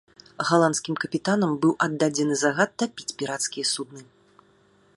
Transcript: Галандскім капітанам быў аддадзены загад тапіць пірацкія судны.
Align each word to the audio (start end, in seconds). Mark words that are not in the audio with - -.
Галандскім 0.51 0.95
капітанам 1.03 1.51
быў 1.65 1.73
аддадзены 1.87 2.35
загад 2.45 2.71
тапіць 2.83 3.15
пірацкія 3.21 3.65
судны. 3.73 4.01